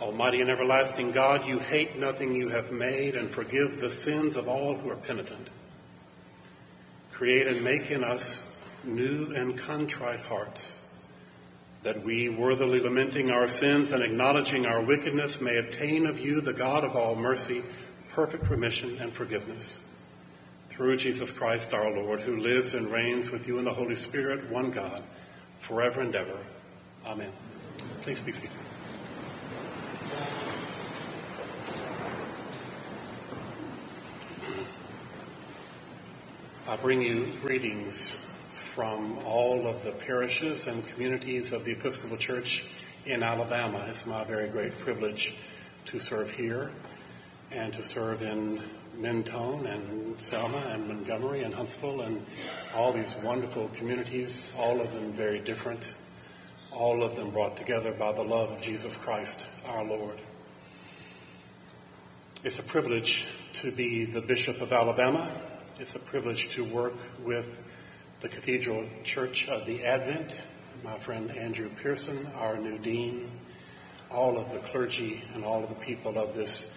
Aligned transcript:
Almighty 0.00 0.40
and 0.40 0.50
everlasting 0.50 1.12
God, 1.12 1.46
you 1.46 1.58
hate 1.58 1.96
nothing 1.96 2.34
you 2.34 2.48
have 2.48 2.72
made 2.72 3.14
and 3.14 3.30
forgive 3.30 3.80
the 3.80 3.92
sins 3.92 4.36
of 4.36 4.48
all 4.48 4.74
who 4.74 4.90
are 4.90 4.96
penitent. 4.96 5.48
Create 7.12 7.46
and 7.46 7.62
make 7.62 7.90
in 7.90 8.02
us 8.02 8.42
new 8.82 9.32
and 9.34 9.56
contrite 9.56 10.20
hearts, 10.20 10.80
that 11.84 12.02
we, 12.02 12.28
worthily 12.28 12.80
lamenting 12.80 13.30
our 13.30 13.46
sins 13.46 13.92
and 13.92 14.02
acknowledging 14.02 14.66
our 14.66 14.82
wickedness, 14.82 15.40
may 15.40 15.58
obtain 15.58 16.06
of 16.06 16.18
you, 16.18 16.40
the 16.40 16.52
God 16.52 16.84
of 16.84 16.96
all 16.96 17.14
mercy, 17.14 17.62
perfect 18.10 18.48
remission 18.50 18.98
and 18.98 19.12
forgiveness. 19.12 19.82
Through 20.70 20.96
Jesus 20.96 21.30
Christ 21.30 21.72
our 21.72 21.90
Lord, 21.92 22.20
who 22.20 22.36
lives 22.36 22.74
and 22.74 22.90
reigns 22.90 23.30
with 23.30 23.46
you 23.46 23.58
in 23.58 23.64
the 23.64 23.72
Holy 23.72 23.94
Spirit, 23.94 24.50
one 24.50 24.72
God, 24.72 25.02
forever 25.60 26.00
and 26.00 26.14
ever. 26.14 26.38
Amen. 27.06 27.32
Please 28.02 28.20
be 28.22 28.32
seated. 28.32 28.63
I 36.66 36.76
bring 36.76 37.02
you 37.02 37.30
greetings 37.42 38.18
from 38.52 39.18
all 39.26 39.66
of 39.66 39.84
the 39.84 39.92
parishes 39.92 40.66
and 40.66 40.86
communities 40.86 41.52
of 41.52 41.66
the 41.66 41.72
Episcopal 41.72 42.16
Church 42.16 42.64
in 43.04 43.22
Alabama. 43.22 43.84
It's 43.90 44.06
my 44.06 44.24
very 44.24 44.48
great 44.48 44.72
privilege 44.78 45.36
to 45.86 45.98
serve 45.98 46.30
here 46.30 46.70
and 47.52 47.70
to 47.74 47.82
serve 47.82 48.22
in 48.22 48.62
Mentone 48.96 49.66
and 49.66 50.18
Selma 50.18 50.56
and 50.70 50.88
Montgomery 50.88 51.42
and 51.42 51.52
Huntsville 51.52 52.00
and 52.00 52.24
all 52.74 52.94
these 52.94 53.14
wonderful 53.16 53.68
communities, 53.74 54.54
all 54.58 54.80
of 54.80 54.90
them 54.94 55.12
very 55.12 55.40
different, 55.40 55.92
all 56.72 57.02
of 57.02 57.14
them 57.14 57.28
brought 57.28 57.58
together 57.58 57.92
by 57.92 58.12
the 58.12 58.24
love 58.24 58.50
of 58.50 58.62
Jesus 58.62 58.96
Christ 58.96 59.46
our 59.66 59.84
Lord. 59.84 60.18
It's 62.42 62.58
a 62.58 62.64
privilege 62.64 63.26
to 63.54 63.70
be 63.70 64.06
the 64.06 64.22
Bishop 64.22 64.62
of 64.62 64.72
Alabama 64.72 65.30
it's 65.78 65.96
a 65.96 65.98
privilege 65.98 66.50
to 66.50 66.64
work 66.64 66.94
with 67.24 67.60
the 68.20 68.28
Cathedral 68.28 68.86
Church 69.02 69.48
of 69.48 69.66
the 69.66 69.84
Advent, 69.84 70.40
my 70.84 70.96
friend 70.98 71.30
Andrew 71.36 71.68
Pearson, 71.68 72.26
our 72.38 72.56
new 72.56 72.78
dean, 72.78 73.28
all 74.10 74.38
of 74.38 74.52
the 74.52 74.60
clergy 74.60 75.22
and 75.34 75.44
all 75.44 75.64
of 75.64 75.68
the 75.68 75.74
people 75.76 76.16
of 76.16 76.34
this 76.34 76.72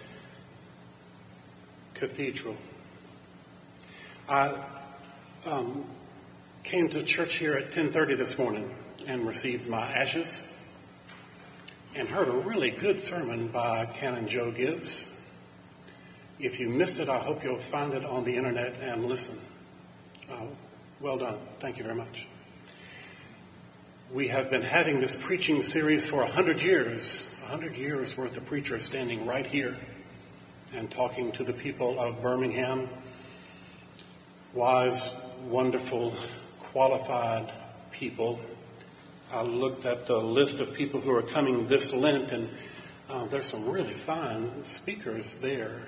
cathedral. 1.94 2.56
I 4.28 4.54
um, 5.46 5.84
came 6.64 6.88
to 6.88 7.02
church 7.04 7.36
here 7.36 7.54
at 7.54 7.70
10:30 7.70 8.16
this 8.16 8.36
morning 8.36 8.68
and 9.06 9.26
received 9.26 9.68
my 9.68 9.92
ashes 9.92 10.44
and 11.94 12.08
heard 12.08 12.28
a 12.28 12.32
really 12.32 12.70
good 12.70 12.98
sermon 12.98 13.46
by 13.46 13.86
Canon 13.86 14.26
Joe 14.26 14.50
Gibbs 14.50 15.08
if 16.40 16.60
you 16.60 16.68
missed 16.68 17.00
it, 17.00 17.08
I 17.08 17.18
hope 17.18 17.42
you'll 17.42 17.56
find 17.56 17.94
it 17.94 18.04
on 18.04 18.24
the 18.24 18.36
internet 18.36 18.76
and 18.80 19.04
listen. 19.04 19.38
Uh, 20.30 20.46
well 21.00 21.16
done. 21.16 21.38
Thank 21.58 21.78
you 21.78 21.84
very 21.84 21.96
much. 21.96 22.26
We 24.12 24.28
have 24.28 24.50
been 24.50 24.62
having 24.62 25.00
this 25.00 25.14
preaching 25.14 25.62
series 25.62 26.08
for 26.08 26.22
a 26.22 26.26
hundred 26.26 26.62
years, 26.62 27.34
a 27.44 27.48
hundred 27.48 27.76
years 27.76 28.16
worth 28.16 28.36
of 28.36 28.46
preachers 28.46 28.84
standing 28.84 29.26
right 29.26 29.46
here 29.46 29.76
and 30.72 30.90
talking 30.90 31.32
to 31.32 31.44
the 31.44 31.52
people 31.52 31.98
of 31.98 32.22
Birmingham. 32.22 32.88
Wise, 34.54 35.10
wonderful, 35.46 36.14
qualified 36.72 37.52
people. 37.90 38.40
I 39.32 39.42
looked 39.42 39.84
at 39.84 40.06
the 40.06 40.18
list 40.18 40.60
of 40.60 40.72
people 40.72 41.00
who 41.00 41.10
are 41.10 41.22
coming 41.22 41.66
this 41.66 41.92
Lent, 41.92 42.32
and 42.32 42.48
uh, 43.10 43.26
there's 43.26 43.46
some 43.46 43.68
really 43.68 43.92
fine 43.92 44.64
speakers 44.64 45.36
there. 45.38 45.82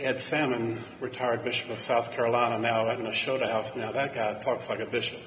Ed 0.00 0.20
Salmon, 0.20 0.82
retired 0.98 1.44
Bishop 1.44 1.70
of 1.70 1.78
South 1.78 2.12
Carolina, 2.12 2.58
now 2.58 2.88
at 2.88 2.98
Nashotah 2.98 3.50
House. 3.50 3.76
Now 3.76 3.92
that 3.92 4.14
guy 4.14 4.32
talks 4.40 4.70
like 4.70 4.80
a 4.80 4.86
bishop. 4.86 5.20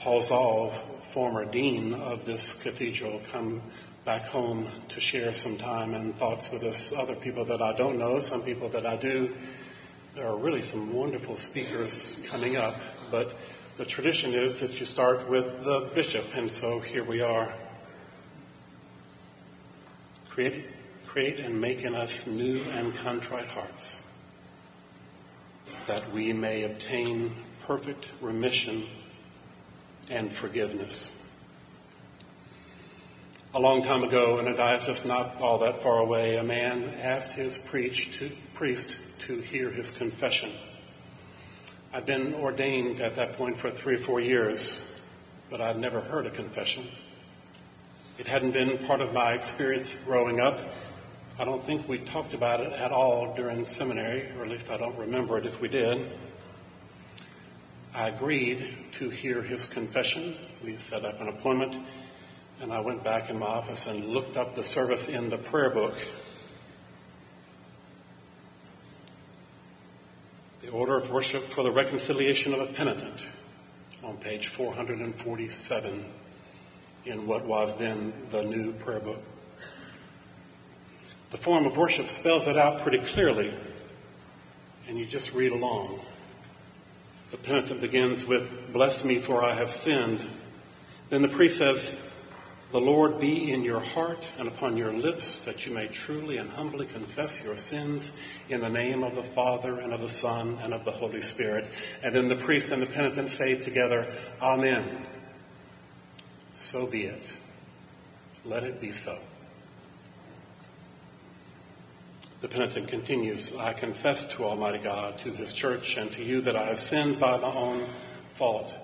Paul 0.00 0.20
Zahl, 0.20 0.70
former 1.12 1.44
dean 1.44 1.94
of 1.94 2.24
this 2.24 2.54
cathedral, 2.54 3.22
come 3.30 3.62
back 4.04 4.24
home 4.24 4.66
to 4.88 5.00
share 5.00 5.32
some 5.32 5.56
time 5.58 5.94
and 5.94 6.16
thoughts 6.16 6.50
with 6.50 6.64
us. 6.64 6.92
Other 6.92 7.14
people 7.14 7.44
that 7.44 7.62
I 7.62 7.72
don't 7.72 7.98
know, 7.98 8.18
some 8.18 8.42
people 8.42 8.68
that 8.70 8.84
I 8.84 8.96
do. 8.96 9.32
There 10.14 10.26
are 10.26 10.36
really 10.36 10.62
some 10.62 10.92
wonderful 10.92 11.36
speakers 11.36 12.18
coming 12.24 12.56
up, 12.56 12.74
but 13.12 13.32
the 13.76 13.84
tradition 13.84 14.34
is 14.34 14.58
that 14.58 14.80
you 14.80 14.86
start 14.86 15.28
with 15.28 15.64
the 15.64 15.88
bishop, 15.94 16.24
and 16.34 16.50
so 16.50 16.80
here 16.80 17.04
we 17.04 17.20
are. 17.20 17.54
Create, 20.30 20.64
create 21.12 21.38
and 21.38 21.60
make 21.60 21.82
in 21.82 21.94
us 21.94 22.26
new 22.26 22.62
and 22.72 22.96
contrite 22.96 23.48
hearts, 23.48 24.02
that 25.86 26.10
we 26.10 26.32
may 26.32 26.62
obtain 26.62 27.30
perfect 27.66 28.08
remission 28.22 28.86
and 30.08 30.32
forgiveness. 30.32 31.12
A 33.54 33.60
long 33.60 33.82
time 33.82 34.02
ago, 34.02 34.38
in 34.38 34.48
a 34.48 34.56
diocese 34.56 35.04
not 35.04 35.36
all 35.38 35.58
that 35.58 35.82
far 35.82 35.98
away, 35.98 36.38
a 36.38 36.42
man 36.42 36.84
asked 37.02 37.34
his 37.34 37.58
to, 37.58 38.30
priest 38.54 38.96
to 39.18 39.38
hear 39.38 39.68
his 39.68 39.90
confession. 39.90 40.50
I'd 41.92 42.06
been 42.06 42.32
ordained 42.32 43.00
at 43.00 43.16
that 43.16 43.34
point 43.34 43.58
for 43.58 43.68
three 43.68 43.96
or 43.96 43.98
four 43.98 44.20
years, 44.20 44.80
but 45.50 45.60
I'd 45.60 45.76
never 45.76 46.00
heard 46.00 46.24
a 46.24 46.30
confession. 46.30 46.86
It 48.16 48.26
hadn't 48.26 48.52
been 48.52 48.78
part 48.86 49.02
of 49.02 49.12
my 49.12 49.34
experience 49.34 49.96
growing 50.06 50.40
up, 50.40 50.58
I 51.42 51.44
don't 51.44 51.64
think 51.64 51.88
we 51.88 51.98
talked 51.98 52.34
about 52.34 52.60
it 52.60 52.72
at 52.72 52.92
all 52.92 53.34
during 53.34 53.64
seminary, 53.64 54.30
or 54.38 54.44
at 54.44 54.48
least 54.48 54.70
I 54.70 54.76
don't 54.76 54.96
remember 54.96 55.38
it 55.38 55.44
if 55.44 55.60
we 55.60 55.66
did. 55.66 56.08
I 57.92 58.10
agreed 58.10 58.76
to 58.92 59.10
hear 59.10 59.42
his 59.42 59.66
confession. 59.66 60.36
We 60.62 60.76
set 60.76 61.04
up 61.04 61.20
an 61.20 61.26
appointment, 61.26 61.84
and 62.60 62.72
I 62.72 62.78
went 62.78 63.02
back 63.02 63.28
in 63.28 63.40
my 63.40 63.46
office 63.46 63.88
and 63.88 64.10
looked 64.10 64.36
up 64.36 64.54
the 64.54 64.62
service 64.62 65.08
in 65.08 65.30
the 65.30 65.36
prayer 65.36 65.70
book. 65.70 65.96
The 70.60 70.68
order 70.68 70.94
of 70.94 71.10
worship 71.10 71.42
for 71.48 71.64
the 71.64 71.72
reconciliation 71.72 72.54
of 72.54 72.60
a 72.60 72.66
penitent 72.66 73.26
on 74.04 74.16
page 74.16 74.46
447 74.46 76.04
in 77.04 77.26
what 77.26 77.44
was 77.46 77.76
then 77.78 78.12
the 78.30 78.44
new 78.44 78.70
prayer 78.74 79.00
book. 79.00 79.18
The 81.32 81.38
form 81.38 81.64
of 81.64 81.78
worship 81.78 82.10
spells 82.10 82.46
it 82.46 82.58
out 82.58 82.82
pretty 82.82 82.98
clearly, 82.98 83.54
and 84.86 84.98
you 84.98 85.06
just 85.06 85.32
read 85.32 85.52
along. 85.52 85.98
The 87.30 87.38
penitent 87.38 87.80
begins 87.80 88.26
with, 88.26 88.70
Bless 88.70 89.02
me, 89.02 89.18
for 89.18 89.42
I 89.42 89.54
have 89.54 89.70
sinned. 89.70 90.20
Then 91.08 91.22
the 91.22 91.28
priest 91.28 91.56
says, 91.56 91.96
The 92.70 92.82
Lord 92.82 93.18
be 93.18 93.50
in 93.50 93.62
your 93.62 93.80
heart 93.80 94.22
and 94.38 94.46
upon 94.46 94.76
your 94.76 94.92
lips, 94.92 95.38
that 95.40 95.64
you 95.64 95.72
may 95.72 95.88
truly 95.88 96.36
and 96.36 96.50
humbly 96.50 96.84
confess 96.84 97.42
your 97.42 97.56
sins 97.56 98.12
in 98.50 98.60
the 98.60 98.68
name 98.68 99.02
of 99.02 99.14
the 99.14 99.22
Father 99.22 99.80
and 99.80 99.94
of 99.94 100.02
the 100.02 100.10
Son 100.10 100.58
and 100.62 100.74
of 100.74 100.84
the 100.84 100.92
Holy 100.92 101.22
Spirit. 101.22 101.64
And 102.02 102.14
then 102.14 102.28
the 102.28 102.36
priest 102.36 102.72
and 102.72 102.82
the 102.82 102.86
penitent 102.86 103.30
say 103.30 103.54
together, 103.54 104.06
Amen. 104.42 104.84
So 106.52 106.86
be 106.86 107.04
it. 107.04 107.32
Let 108.44 108.64
it 108.64 108.82
be 108.82 108.92
so. 108.92 109.18
The 112.42 112.48
penitent 112.48 112.88
continues, 112.88 113.54
I 113.54 113.72
confess 113.72 114.26
to 114.34 114.42
Almighty 114.42 114.78
God, 114.78 115.16
to 115.18 115.30
His 115.30 115.52
church, 115.52 115.96
and 115.96 116.10
to 116.10 116.24
you 116.24 116.40
that 116.40 116.56
I 116.56 116.66
have 116.66 116.80
sinned 116.80 117.20
by 117.20 117.36
my 117.36 117.54
own 117.54 117.88
fault, 118.34 118.74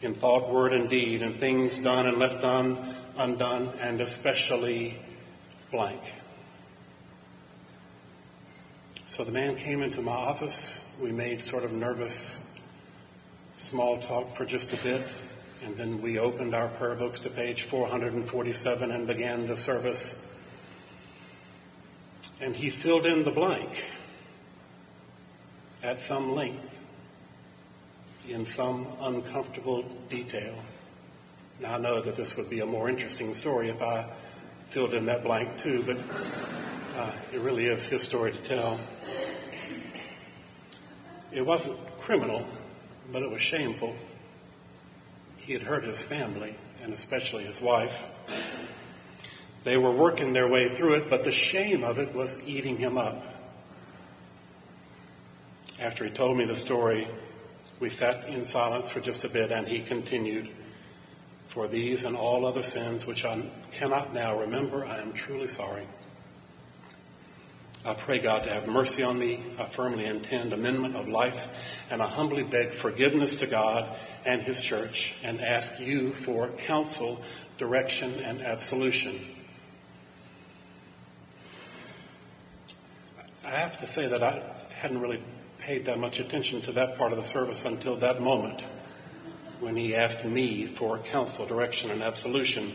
in 0.00 0.14
thought, 0.14 0.48
word, 0.48 0.72
and 0.72 0.88
deed, 0.88 1.20
in 1.20 1.36
things 1.36 1.76
done 1.78 2.06
and 2.06 2.18
left 2.18 2.42
done, 2.42 2.94
undone, 3.16 3.72
and 3.80 4.00
especially 4.00 4.96
blank. 5.72 6.00
So 9.06 9.24
the 9.24 9.32
man 9.32 9.56
came 9.56 9.82
into 9.82 10.00
my 10.00 10.12
office. 10.12 10.88
We 11.02 11.10
made 11.10 11.42
sort 11.42 11.64
of 11.64 11.72
nervous 11.72 12.48
small 13.56 13.98
talk 13.98 14.36
for 14.36 14.44
just 14.44 14.72
a 14.72 14.76
bit, 14.76 15.02
and 15.64 15.76
then 15.76 16.00
we 16.00 16.20
opened 16.20 16.54
our 16.54 16.68
prayer 16.68 16.94
books 16.94 17.18
to 17.20 17.30
page 17.30 17.64
447 17.64 18.92
and 18.92 19.08
began 19.08 19.48
the 19.48 19.56
service 19.56 20.30
and 22.40 22.54
he 22.54 22.70
filled 22.70 23.06
in 23.06 23.24
the 23.24 23.30
blank 23.30 23.84
at 25.82 26.00
some 26.00 26.34
length 26.34 26.80
in 28.28 28.46
some 28.46 28.86
uncomfortable 29.00 29.82
detail. 30.08 30.54
Now, 31.60 31.74
I 31.74 31.78
know 31.78 32.00
that 32.00 32.16
this 32.16 32.36
would 32.36 32.48
be 32.48 32.60
a 32.60 32.66
more 32.66 32.88
interesting 32.88 33.34
story 33.34 33.68
if 33.68 33.82
I 33.82 34.08
filled 34.68 34.94
in 34.94 35.06
that 35.06 35.22
blank 35.22 35.58
too, 35.58 35.82
but 35.82 35.98
uh, 36.96 37.12
it 37.32 37.40
really 37.40 37.66
is 37.66 37.86
his 37.86 38.02
story 38.02 38.32
to 38.32 38.38
tell. 38.38 38.80
It 41.32 41.44
wasn't 41.44 41.76
criminal, 42.00 42.46
but 43.12 43.22
it 43.22 43.30
was 43.30 43.42
shameful. 43.42 43.94
He 45.40 45.52
had 45.52 45.62
hurt 45.62 45.84
his 45.84 46.02
family, 46.02 46.54
and 46.82 46.92
especially 46.92 47.44
his 47.44 47.60
wife. 47.60 48.02
They 49.64 49.78
were 49.78 49.90
working 49.90 50.34
their 50.34 50.46
way 50.46 50.68
through 50.68 50.94
it, 50.94 51.10
but 51.10 51.24
the 51.24 51.32
shame 51.32 51.84
of 51.84 51.98
it 51.98 52.14
was 52.14 52.46
eating 52.46 52.76
him 52.76 52.98
up. 52.98 53.24
After 55.80 56.04
he 56.04 56.10
told 56.10 56.36
me 56.36 56.44
the 56.44 56.54
story, 56.54 57.08
we 57.80 57.88
sat 57.88 58.28
in 58.28 58.44
silence 58.44 58.90
for 58.90 59.00
just 59.00 59.24
a 59.24 59.28
bit, 59.28 59.50
and 59.50 59.66
he 59.66 59.80
continued, 59.80 60.50
For 61.48 61.66
these 61.66 62.04
and 62.04 62.14
all 62.14 62.44
other 62.44 62.62
sins 62.62 63.06
which 63.06 63.24
I 63.24 63.42
cannot 63.72 64.14
now 64.14 64.38
remember, 64.38 64.84
I 64.84 64.98
am 64.98 65.14
truly 65.14 65.46
sorry. 65.46 65.84
I 67.86 67.94
pray 67.94 68.18
God 68.18 68.44
to 68.44 68.50
have 68.50 68.66
mercy 68.66 69.02
on 69.02 69.18
me. 69.18 69.44
I 69.58 69.66
firmly 69.66 70.06
intend 70.06 70.52
amendment 70.52 70.96
of 70.96 71.08
life, 71.08 71.48
and 71.90 72.02
I 72.02 72.06
humbly 72.06 72.42
beg 72.42 72.70
forgiveness 72.70 73.36
to 73.36 73.46
God 73.46 73.94
and 74.24 74.40
His 74.40 74.60
church, 74.60 75.14
and 75.22 75.40
ask 75.40 75.80
you 75.80 76.12
for 76.12 76.48
counsel, 76.48 77.22
direction, 77.58 78.20
and 78.20 78.40
absolution. 78.40 79.18
Have 83.60 83.78
to 83.80 83.86
say 83.86 84.08
that 84.08 84.22
I 84.22 84.42
hadn't 84.70 85.00
really 85.00 85.22
paid 85.58 85.86
that 85.86 85.98
much 85.98 86.20
attention 86.20 86.60
to 86.62 86.72
that 86.72 86.96
part 86.98 87.12
of 87.12 87.18
the 87.18 87.24
service 87.24 87.64
until 87.64 87.96
that 87.96 88.20
moment 88.20 88.66
when 89.60 89.76
he 89.76 89.94
asked 89.94 90.24
me 90.24 90.66
for 90.66 90.98
counsel, 90.98 91.46
direction, 91.46 91.90
and 91.90 92.02
absolution. 92.02 92.72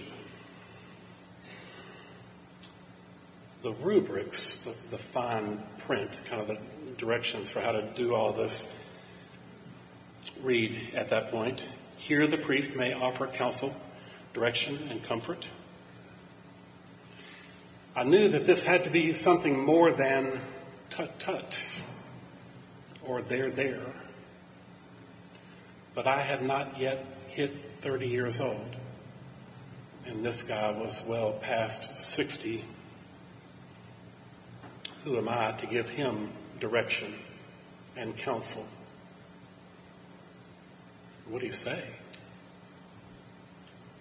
the 3.61 3.71
rubrics, 3.73 4.57
the, 4.57 4.73
the 4.89 4.97
fine 4.97 5.61
print, 5.79 6.17
kind 6.25 6.41
of 6.41 6.47
the 6.47 6.57
directions 6.97 7.51
for 7.51 7.59
how 7.59 7.71
to 7.73 7.81
do 7.95 8.15
all 8.15 8.31
this, 8.31 8.67
read 10.41 10.75
at 10.95 11.09
that 11.09 11.29
point 11.29 11.65
Here 11.97 12.25
the 12.27 12.37
priest 12.37 12.75
may 12.75 12.93
offer 12.93 13.27
counsel, 13.27 13.75
direction, 14.33 14.87
and 14.89 15.03
comfort. 15.03 15.47
I 17.95 18.03
knew 18.03 18.29
that 18.29 18.47
this 18.47 18.63
had 18.63 18.85
to 18.85 18.89
be 18.89 19.13
something 19.13 19.65
more 19.65 19.91
than 19.91 20.39
tut 20.99 21.17
tut 21.17 21.63
or 23.05 23.21
there 23.21 23.49
there. 23.49 23.79
But 25.95 26.07
I 26.07 26.19
had 26.19 26.43
not 26.43 26.77
yet 26.77 27.05
hit 27.29 27.55
30 27.81 28.07
years 28.07 28.41
old, 28.41 28.75
and 30.05 30.25
this 30.25 30.43
guy 30.43 30.71
was 30.71 31.01
well 31.07 31.33
past 31.33 31.95
60 31.95 32.65
who 35.05 35.17
am 35.17 35.29
I 35.29 35.53
to 35.53 35.65
give 35.65 35.89
him 35.89 36.33
direction 36.59 37.15
and 37.95 38.17
counsel? 38.17 38.67
What 41.29 41.39
do 41.39 41.45
you 41.45 41.53
say? 41.53 41.81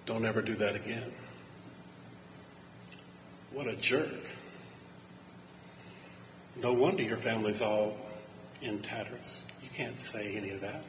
Don't 0.05 0.25
ever 0.25 0.43
do 0.43 0.57
that 0.57 0.75
again. 0.75 1.13
What 3.53 3.69
a 3.69 3.77
jerk. 3.77 4.28
No 6.61 6.73
wonder 6.73 7.03
your 7.03 7.17
family's 7.17 7.63
all 7.63 7.97
in 8.61 8.81
tatters. 8.81 9.43
You 9.63 9.69
can't 9.73 9.99
say 9.99 10.35
any 10.35 10.51
of 10.51 10.61
that. 10.63 10.85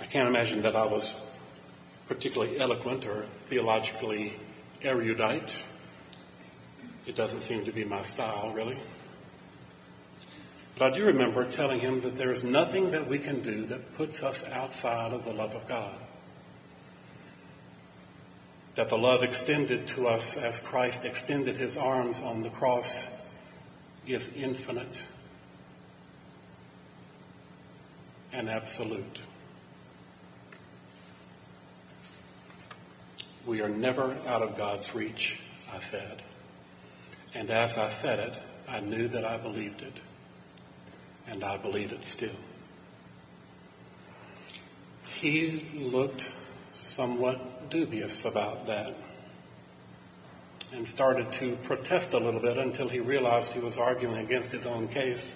I 0.00 0.06
can't 0.06 0.28
imagine 0.28 0.62
that 0.62 0.76
I 0.76 0.84
was 0.84 1.14
particularly 2.08 2.60
eloquent 2.60 3.06
or 3.06 3.24
theologically 3.46 4.34
erudite. 4.82 5.62
It 7.06 7.16
doesn't 7.16 7.42
seem 7.42 7.64
to 7.64 7.72
be 7.72 7.84
my 7.84 8.02
style, 8.02 8.52
really. 8.54 8.76
But 10.76 10.92
I 10.92 10.96
do 10.96 11.06
remember 11.06 11.50
telling 11.50 11.80
him 11.80 12.02
that 12.02 12.16
there's 12.16 12.44
nothing 12.44 12.90
that 12.90 13.08
we 13.08 13.18
can 13.18 13.40
do 13.40 13.64
that 13.66 13.96
puts 13.96 14.22
us 14.22 14.48
outside 14.48 15.12
of 15.12 15.24
the 15.24 15.32
love 15.32 15.54
of 15.54 15.66
God. 15.66 15.94
That 18.76 18.88
the 18.88 18.98
love 18.98 19.22
extended 19.22 19.88
to 19.88 20.06
us 20.06 20.36
as 20.36 20.60
Christ 20.60 21.04
extended 21.04 21.56
his 21.56 21.76
arms 21.76 22.22
on 22.22 22.42
the 22.42 22.50
cross 22.50 23.20
is 24.06 24.34
infinite 24.34 25.02
and 28.32 28.48
absolute. 28.48 29.20
We 33.46 33.62
are 33.62 33.68
never 33.68 34.16
out 34.26 34.42
of 34.42 34.56
God's 34.56 34.94
reach, 34.94 35.40
I 35.72 35.80
said. 35.80 36.22
And 37.34 37.50
as 37.50 37.78
I 37.78 37.88
said 37.88 38.18
it, 38.18 38.34
I 38.68 38.80
knew 38.80 39.08
that 39.08 39.24
I 39.24 39.36
believed 39.36 39.82
it. 39.82 40.00
And 41.26 41.42
I 41.44 41.56
believe 41.56 41.92
it 41.92 42.02
still. 42.02 42.30
He 45.08 45.66
looked 45.74 46.32
somewhat 46.80 47.70
dubious 47.70 48.24
about 48.24 48.66
that 48.66 48.94
and 50.72 50.88
started 50.88 51.32
to 51.32 51.56
protest 51.64 52.12
a 52.12 52.18
little 52.18 52.40
bit 52.40 52.56
until 52.56 52.88
he 52.88 53.00
realized 53.00 53.52
he 53.52 53.60
was 53.60 53.76
arguing 53.76 54.16
against 54.16 54.52
his 54.52 54.66
own 54.66 54.88
case. 54.88 55.34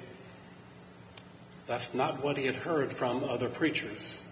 That's 1.66 1.94
not 1.94 2.22
what 2.22 2.36
he 2.36 2.46
had 2.46 2.56
heard 2.56 2.92
from 2.92 3.24
other 3.24 3.48
preachers. 3.48 4.22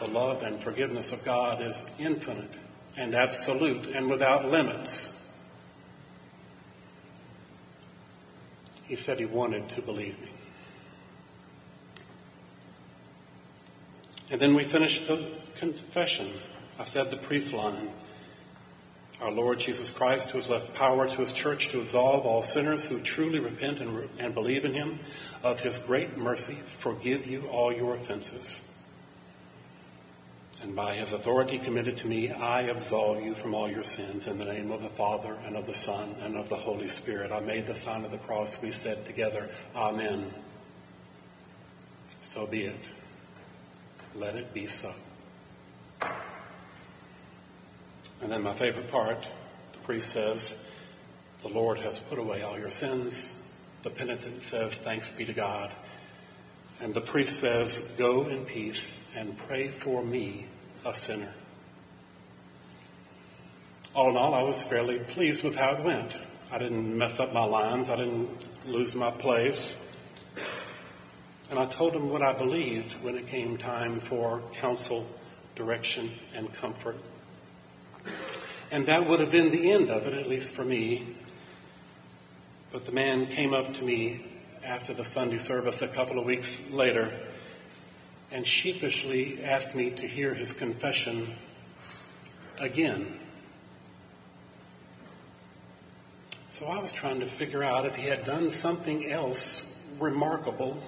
The 0.00 0.08
love 0.08 0.42
and 0.42 0.60
forgiveness 0.60 1.12
of 1.12 1.24
God 1.24 1.60
is 1.60 1.88
infinite 1.98 2.58
and 2.96 3.14
absolute 3.14 3.86
and 3.88 4.10
without 4.10 4.48
limits. 4.48 5.16
He 8.84 8.96
said 8.96 9.18
he 9.18 9.26
wanted 9.26 9.68
to 9.70 9.82
believe 9.82 10.18
me. 10.20 10.30
And 14.30 14.40
then 14.40 14.54
we 14.54 14.64
finished 14.64 15.08
the 15.08 15.24
confession. 15.56 16.32
I 16.78 16.84
said 16.84 17.10
the 17.10 17.16
priest 17.16 17.52
line. 17.52 17.90
Our 19.20 19.30
Lord 19.30 19.60
Jesus 19.60 19.90
Christ, 19.90 20.30
who 20.30 20.38
has 20.38 20.48
left 20.48 20.72
power 20.74 21.06
to 21.06 21.16
his 21.16 21.32
church 21.32 21.68
to 21.68 21.80
absolve 21.82 22.24
all 22.24 22.42
sinners 22.42 22.86
who 22.86 23.00
truly 23.00 23.38
repent 23.38 23.80
and, 23.80 24.08
and 24.18 24.32
believe 24.32 24.64
in 24.64 24.72
him, 24.72 25.00
of 25.42 25.60
his 25.60 25.78
great 25.78 26.16
mercy, 26.16 26.54
forgive 26.54 27.26
you 27.26 27.46
all 27.48 27.72
your 27.72 27.94
offenses 27.94 28.62
and 30.62 30.76
by 30.76 30.94
his 30.94 31.12
authority 31.12 31.58
committed 31.58 31.96
to 31.98 32.06
me, 32.06 32.30
I 32.30 32.62
absolve 32.62 33.22
you 33.22 33.34
from 33.34 33.54
all 33.54 33.70
your 33.70 33.84
sins 33.84 34.26
in 34.26 34.38
the 34.38 34.44
name 34.44 34.70
of 34.70 34.82
the 34.82 34.90
Father 34.90 35.36
and 35.46 35.56
of 35.56 35.66
the 35.66 35.74
Son 35.74 36.14
and 36.22 36.36
of 36.36 36.48
the 36.48 36.56
Holy 36.56 36.88
Spirit. 36.88 37.32
I 37.32 37.40
made 37.40 37.66
the 37.66 37.74
sign 37.74 38.04
of 38.04 38.10
the 38.10 38.18
cross. 38.18 38.60
We 38.60 38.70
said 38.70 39.06
together, 39.06 39.48
Amen. 39.74 40.30
So 42.20 42.46
be 42.46 42.64
it. 42.64 42.90
Let 44.14 44.36
it 44.36 44.52
be 44.52 44.66
so. 44.66 44.92
And 48.22 48.30
then 48.30 48.42
my 48.42 48.54
favorite 48.54 48.88
part, 48.88 49.26
the 49.72 49.78
priest 49.78 50.10
says, 50.10 50.56
The 51.42 51.48
Lord 51.48 51.78
has 51.78 51.98
put 51.98 52.18
away 52.18 52.42
all 52.42 52.58
your 52.58 52.70
sins. 52.70 53.34
The 53.82 53.90
penitent 53.90 54.42
says, 54.42 54.74
Thanks 54.74 55.12
be 55.12 55.24
to 55.24 55.32
God. 55.32 55.70
And 56.80 56.92
the 56.92 57.00
priest 57.00 57.40
says, 57.40 57.80
Go 57.96 58.26
in 58.26 58.44
peace 58.44 59.04
and 59.16 59.36
pray 59.38 59.68
for 59.68 60.02
me, 60.02 60.46
a 60.84 60.94
sinner. 60.94 61.32
All 63.94 64.10
in 64.10 64.16
all, 64.16 64.34
I 64.34 64.42
was 64.42 64.62
fairly 64.62 64.98
pleased 64.98 65.42
with 65.42 65.56
how 65.56 65.72
it 65.72 65.82
went. 65.82 66.16
I 66.52 66.58
didn't 66.58 66.96
mess 66.96 67.20
up 67.20 67.32
my 67.32 67.44
lines, 67.44 67.90
I 67.90 67.96
didn't 67.96 68.28
lose 68.66 68.94
my 68.94 69.10
place. 69.10 69.76
And 71.50 71.58
I 71.58 71.66
told 71.66 71.94
him 71.94 72.10
what 72.10 72.22
I 72.22 72.32
believed 72.32 72.92
when 73.02 73.16
it 73.16 73.26
came 73.26 73.56
time 73.56 73.98
for 74.00 74.40
counsel, 74.54 75.06
direction, 75.56 76.10
and 76.34 76.52
comfort. 76.54 76.96
And 78.70 78.86
that 78.86 79.08
would 79.08 79.18
have 79.18 79.32
been 79.32 79.50
the 79.50 79.72
end 79.72 79.90
of 79.90 80.06
it, 80.06 80.14
at 80.14 80.28
least 80.28 80.54
for 80.54 80.64
me. 80.64 81.16
But 82.70 82.86
the 82.86 82.92
man 82.92 83.26
came 83.26 83.52
up 83.52 83.74
to 83.74 83.84
me 83.84 84.24
after 84.64 84.94
the 84.94 85.04
Sunday 85.04 85.38
service 85.38 85.82
a 85.82 85.88
couple 85.88 86.20
of 86.20 86.24
weeks 86.24 86.62
later 86.70 87.12
and 88.30 88.46
sheepishly 88.46 89.42
asked 89.42 89.74
me 89.74 89.90
to 89.90 90.06
hear 90.06 90.34
his 90.34 90.52
confession 90.52 91.34
again. 92.60 93.18
So 96.48 96.66
I 96.66 96.78
was 96.78 96.92
trying 96.92 97.20
to 97.20 97.26
figure 97.26 97.64
out 97.64 97.86
if 97.86 97.96
he 97.96 98.06
had 98.06 98.24
done 98.24 98.50
something 98.50 99.10
else 99.10 99.66
remarkable, 99.98 100.80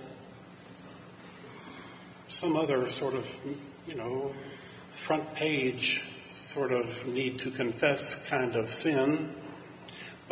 some 2.33 2.57
other 2.57 2.89
sort 2.89 3.15
of, 3.15 3.31
you 3.87 3.95
know, 3.95 4.35
front 4.91 5.35
page 5.35 6.05
sort 6.31 6.73
of 6.73 7.07
need 7.07 7.39
to 7.39 7.51
confess 7.51 8.27
kind 8.29 8.57
of 8.57 8.69
sin 8.69 9.35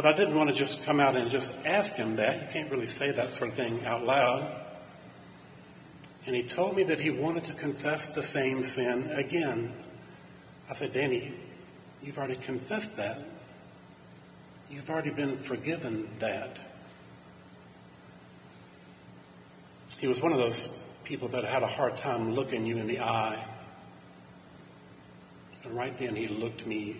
but 0.00 0.06
I 0.06 0.16
didn't 0.16 0.34
want 0.34 0.48
to 0.48 0.56
just 0.56 0.84
come 0.86 0.98
out 0.98 1.14
and 1.14 1.30
just 1.30 1.54
ask 1.66 1.94
him 1.94 2.16
that. 2.16 2.40
You 2.40 2.48
can't 2.50 2.70
really 2.70 2.86
say 2.86 3.10
that 3.10 3.32
sort 3.32 3.50
of 3.50 3.56
thing 3.56 3.84
out 3.84 4.02
loud. 4.02 4.50
And 6.24 6.34
he 6.34 6.42
told 6.42 6.74
me 6.74 6.84
that 6.84 7.00
he 7.00 7.10
wanted 7.10 7.44
to 7.44 7.52
confess 7.52 8.08
the 8.08 8.22
same 8.22 8.64
sin 8.64 9.10
again. 9.10 9.70
I 10.70 10.74
said, 10.74 10.94
Danny, 10.94 11.34
you've 12.02 12.16
already 12.16 12.36
confessed 12.36 12.96
that. 12.96 13.22
You've 14.70 14.88
already 14.88 15.10
been 15.10 15.36
forgiven 15.36 16.08
that. 16.20 16.62
He 19.98 20.06
was 20.06 20.22
one 20.22 20.32
of 20.32 20.38
those 20.38 20.74
people 21.04 21.28
that 21.28 21.44
had 21.44 21.62
a 21.62 21.66
hard 21.66 21.96
time 21.96 22.34
looking 22.34 22.66
you 22.66 22.78
in 22.78 22.86
the 22.86 23.00
eye. 23.00 23.44
And 25.64 25.74
right 25.74 25.96
then 25.98 26.16
he 26.16 26.28
looked 26.28 26.66
me 26.66 26.96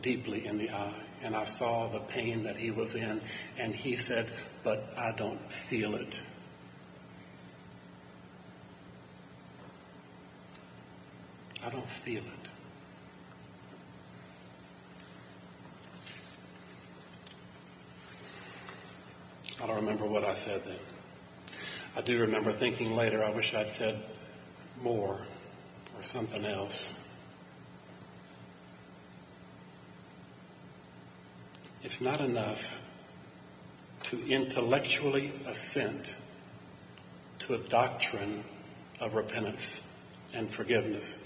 deeply 0.00 0.46
in 0.46 0.58
the 0.58 0.70
eye, 0.70 0.94
and 1.22 1.36
I 1.36 1.44
saw 1.44 1.88
the 1.88 2.00
pain 2.00 2.44
that 2.44 2.56
he 2.56 2.70
was 2.70 2.94
in, 2.94 3.20
and 3.58 3.74
he 3.74 3.96
said, 3.96 4.28
But 4.64 4.92
I 4.96 5.12
don't 5.12 5.50
feel 5.50 5.94
it. 5.94 6.20
I 11.64 11.70
don't 11.70 11.88
feel 11.88 12.22
it. 12.22 12.42
I 19.62 19.66
don't 19.66 19.76
remember 19.76 20.06
what 20.06 20.24
I 20.24 20.34
said 20.34 20.64
then. 20.64 20.78
I 21.94 22.00
do 22.00 22.20
remember 22.20 22.52
thinking 22.52 22.96
later, 22.96 23.22
I 23.22 23.30
wish 23.30 23.54
I'd 23.54 23.68
said 23.68 24.02
more 24.80 25.20
or 25.96 26.02
something 26.02 26.44
else. 26.44 26.94
It's 31.82 32.00
not 32.00 32.20
enough 32.20 32.78
to 34.04 34.24
intellectually 34.26 35.32
assent 35.46 36.16
to 37.40 37.54
a 37.54 37.58
doctrine 37.58 38.44
of 39.00 39.14
repentance 39.14 39.86
and 40.32 40.48
forgiveness. 40.48 41.18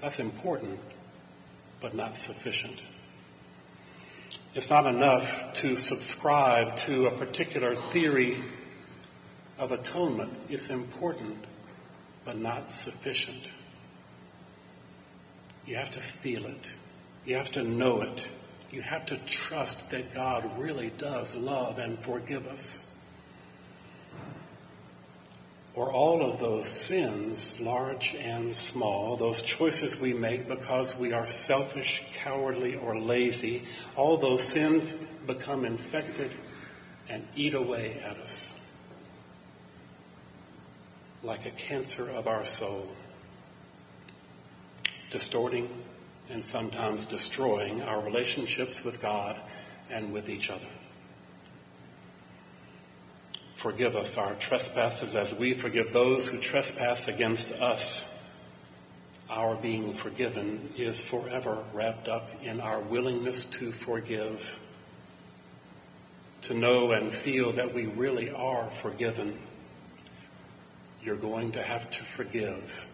That's 0.00 0.20
important, 0.20 0.78
but 1.80 1.94
not 1.94 2.16
sufficient. 2.16 2.82
It's 4.54 4.68
not 4.68 4.86
enough 4.86 5.54
to 5.54 5.76
subscribe 5.76 6.76
to 6.78 7.06
a 7.06 7.10
particular 7.10 7.74
theory 7.74 8.36
of 9.62 9.70
atonement. 9.70 10.32
is 10.50 10.70
important, 10.70 11.36
but 12.24 12.36
not 12.36 12.72
sufficient. 12.72 13.52
You 15.66 15.76
have 15.76 15.92
to 15.92 16.00
feel 16.00 16.46
it. 16.46 16.70
You 17.24 17.36
have 17.36 17.52
to 17.52 17.62
know 17.62 18.02
it. 18.02 18.26
You 18.72 18.82
have 18.82 19.06
to 19.06 19.16
trust 19.18 19.90
that 19.90 20.14
God 20.14 20.58
really 20.58 20.90
does 20.98 21.36
love 21.36 21.78
and 21.78 21.96
forgive 21.96 22.48
us. 22.48 22.88
Or 25.74 25.92
all 25.92 26.22
of 26.22 26.40
those 26.40 26.68
sins, 26.68 27.60
large 27.60 28.16
and 28.16 28.56
small, 28.56 29.16
those 29.16 29.42
choices 29.42 29.98
we 29.98 30.12
make 30.12 30.48
because 30.48 30.98
we 30.98 31.12
are 31.12 31.28
selfish, 31.28 32.02
cowardly, 32.16 32.74
or 32.76 32.98
lazy, 32.98 33.62
all 33.94 34.16
those 34.16 34.42
sins 34.42 34.94
become 35.26 35.64
infected 35.64 36.32
and 37.08 37.24
eat 37.36 37.54
away 37.54 38.02
at 38.04 38.16
us 38.18 38.56
like 41.22 41.46
a 41.46 41.50
cancer 41.50 42.08
of 42.10 42.26
our 42.26 42.44
soul, 42.44 42.88
distorting 45.10 45.68
and 46.30 46.44
sometimes 46.44 47.06
destroying 47.06 47.82
our 47.82 48.00
relationships 48.00 48.84
with 48.84 49.00
God 49.00 49.36
and 49.90 50.12
with 50.12 50.28
each 50.28 50.50
other. 50.50 50.66
Forgive 53.56 53.94
us 53.94 54.18
our 54.18 54.34
trespasses 54.34 55.14
as 55.14 55.34
we 55.34 55.52
forgive 55.52 55.92
those 55.92 56.26
who 56.26 56.38
trespass 56.38 57.06
against 57.06 57.52
us. 57.52 58.06
Our 59.30 59.54
being 59.54 59.94
forgiven 59.94 60.72
is 60.76 61.00
forever 61.00 61.62
wrapped 61.72 62.08
up 62.08 62.28
in 62.42 62.60
our 62.60 62.80
willingness 62.80 63.44
to 63.46 63.70
forgive, 63.70 64.58
to 66.42 66.54
know 66.54 66.90
and 66.90 67.12
feel 67.12 67.52
that 67.52 67.72
we 67.72 67.86
really 67.86 68.30
are 68.30 68.68
forgiven. 68.68 69.38
You're 71.04 71.16
going 71.16 71.52
to 71.52 71.62
have 71.62 71.90
to 71.90 72.02
forgive. 72.02 72.88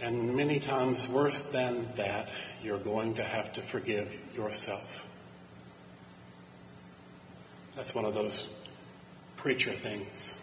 And 0.00 0.34
many 0.34 0.60
times 0.60 1.08
worse 1.08 1.42
than 1.42 1.88
that, 1.96 2.30
you're 2.62 2.78
going 2.78 3.14
to 3.14 3.22
have 3.22 3.52
to 3.54 3.62
forgive 3.62 4.16
yourself. 4.34 5.06
That's 7.76 7.94
one 7.94 8.04
of 8.04 8.14
those 8.14 8.52
preacher 9.36 9.72
things. 9.72 10.38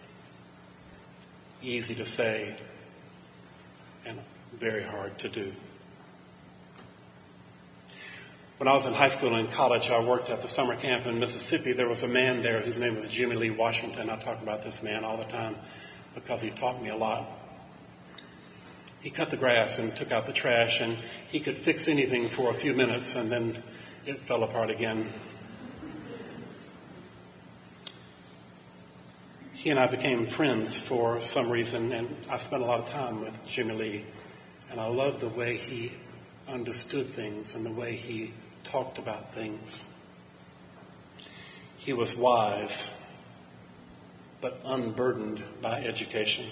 Easy 1.61 1.95
to 1.95 2.05
say 2.05 2.55
and 4.05 4.19
very 4.53 4.83
hard 4.83 5.17
to 5.19 5.29
do. 5.29 5.51
When 8.57 8.67
I 8.67 8.73
was 8.73 8.87
in 8.87 8.93
high 8.93 9.09
school 9.09 9.35
and 9.35 9.47
in 9.47 9.53
college, 9.53 9.91
I 9.91 9.99
worked 9.99 10.29
at 10.29 10.41
the 10.41 10.47
summer 10.47 10.75
camp 10.75 11.05
in 11.05 11.19
Mississippi. 11.19 11.73
There 11.73 11.87
was 11.87 12.01
a 12.01 12.07
man 12.07 12.41
there 12.41 12.59
whose 12.61 12.79
name 12.79 12.95
was 12.95 13.07
Jimmy 13.07 13.35
Lee 13.35 13.49
Washington. 13.51 14.09
I 14.09 14.17
talk 14.17 14.41
about 14.41 14.63
this 14.63 14.81
man 14.81 15.03
all 15.03 15.17
the 15.17 15.25
time 15.25 15.55
because 16.15 16.41
he 16.41 16.49
taught 16.49 16.81
me 16.81 16.89
a 16.89 16.95
lot. 16.95 17.27
He 18.99 19.11
cut 19.11 19.29
the 19.29 19.37
grass 19.37 19.77
and 19.77 19.95
took 19.95 20.11
out 20.11 20.25
the 20.25 20.33
trash, 20.33 20.81
and 20.81 20.97
he 21.27 21.39
could 21.39 21.55
fix 21.55 21.87
anything 21.87 22.29
for 22.29 22.49
a 22.49 22.53
few 22.53 22.73
minutes, 22.73 23.15
and 23.15 23.31
then 23.31 23.61
it 24.07 24.21
fell 24.21 24.43
apart 24.43 24.71
again. 24.71 25.13
he 29.67 29.71
and 29.71 29.79
I 29.79 29.87
became 29.87 30.27
friends 30.27 30.77
for 30.77 31.19
some 31.19 31.49
reason, 31.49 31.91
and 31.91 32.15
I 32.29 32.37
spent 32.37 32.63
a 32.63 32.65
lot 32.65 32.79
of 32.79 32.89
time 32.89 33.21
with 33.21 33.45
Jimmy 33.47 33.73
Lee, 33.73 34.05
and 34.71 34.79
I 34.79 34.87
loved 34.87 35.19
the 35.19 35.29
way 35.29 35.57
he 35.57 35.91
understood 36.47 37.07
things 37.07 37.53
and 37.53 37.65
the 37.65 37.71
way 37.71 37.93
he 37.93 38.33
talked 38.67 38.97
about 38.97 39.33
things. 39.33 39.85
He 41.77 41.93
was 41.93 42.15
wise, 42.15 42.91
but 44.41 44.59
unburdened 44.65 45.41
by 45.61 45.83
education. 45.83 46.45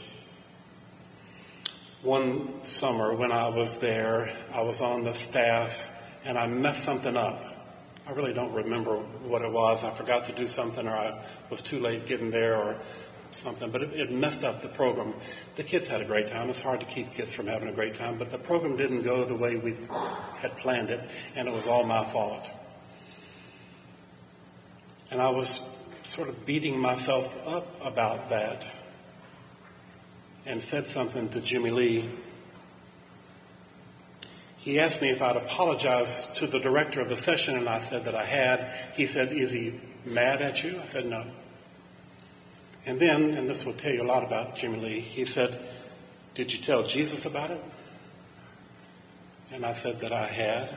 One 2.01 2.63
summer 2.65 3.13
when 3.13 3.31
I 3.31 3.50
was 3.50 3.79
there, 3.79 4.34
I 4.53 4.62
was 4.62 4.79
on 4.79 5.03
the 5.03 5.13
staff 5.13 5.89
and 6.24 6.38
I 6.38 6.48
messed 6.48 6.84
something 6.84 7.17
up. 7.17 7.43
I 8.07 8.12
really 8.12 8.34
don't 8.34 8.53
remember 8.53 8.95
what 8.95 9.41
it 9.41 9.51
was. 9.51 9.84
I 9.84 9.89
forgot 9.89 10.25
to 10.25 10.31
do 10.31 10.48
something 10.48 10.88
or 10.88 10.95
I 10.95 11.19
was 11.50 11.62
too 11.62 11.79
late 11.79 12.05
getting 12.05 12.31
there 12.31 12.55
or 12.55 12.77
something, 13.36 13.70
but 13.70 13.84
it, 13.84 13.94
it, 13.94 14.12
messed 14.12 14.44
up 14.44 14.62
the 14.62 14.68
program. 14.68 15.13
The 15.56 15.63
kids 15.63 15.88
had 15.88 16.01
a 16.01 16.06
great 16.06 16.27
time. 16.27 16.50
It's 16.50 16.62
hard 16.62 16.80
to 16.80 16.86
keep 16.86 17.13
kids 17.13 17.34
from 17.34 17.48
having 17.48 17.68
a 17.68 17.72
great 17.72 17.96
time, 17.96 18.18
but 18.18 18.32
the 18.32 18.38
program 18.38 18.77
didn't 18.77 19.04
go 19.04 19.25
the 19.25 19.36
way 19.36 19.56
we 19.56 19.75
had 20.38 20.58
planned 20.58 20.89
it, 20.89 21.08
and 21.36 21.48
it 21.48 21.54
was 21.54 21.68
all 21.68 21.84
my 21.84 22.04
fault. 22.04 22.50
And 25.12 25.22
I 25.22 25.30
was 25.30 25.62
sort 26.04 26.30
of 26.30 26.46
beating 26.46 26.80
myself 26.80 27.36
up 27.48 27.68
about 27.86 28.30
that 28.30 28.63
and 30.46 30.62
said 30.62 30.86
something 30.86 31.30
to 31.30 31.42
Jimmy 31.42 31.72
Lee. 31.72 32.10
He 34.58 34.80
asked 34.80 35.01
me 35.01 35.10
if 35.10 35.22
I'd 35.22 35.36
apologize 35.36 36.32
to 36.34 36.48
the 36.48 36.60
director 36.60 37.01
of 37.01 37.10
the 37.10 37.18
session, 37.18 37.56
and 37.56 37.70
I 37.70 37.80
said 37.80 38.06
that 38.06 38.15
I 38.15 38.25
had. 38.25 38.72
He 38.96 39.06
said, 39.06 39.32
Is 39.32 39.51
he 39.51 39.80
mad 40.06 40.42
at 40.42 40.63
you? 40.63 40.80
I 40.82 40.86
said, 40.86 41.06
No. 41.06 41.25
And 42.86 43.00
then, 43.00 43.34
and 43.34 43.50
this 43.50 43.65
will 43.65 43.74
tell 43.74 43.92
you 43.92 44.04
a 44.04 44.06
lot 44.06 44.24
about 44.24 44.56
Jimmy 44.56 44.80
Lee, 44.80 45.00
he 45.00 45.25
said, 45.25 45.60
Did 46.36 46.54
you 46.54 46.60
tell 46.60 46.84
Jesus 46.84 47.25
about 47.25 47.50
it? 47.50 47.63
And 49.51 49.65
I 49.65 49.74
said 49.74 50.01
that 50.01 50.12
I 50.12 50.27
had. 50.27 50.70